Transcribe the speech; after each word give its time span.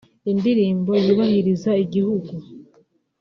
indirimbo 0.31 0.91
yubahiriza 1.05 1.69
igihugu 1.83 2.31